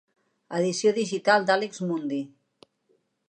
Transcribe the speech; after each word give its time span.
Edició 0.59 0.93
digital 0.95 1.45
d'Alex 1.51 1.83
Mundy. 1.91 2.21